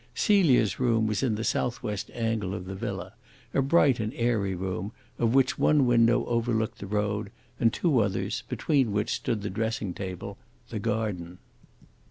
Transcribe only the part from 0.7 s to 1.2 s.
room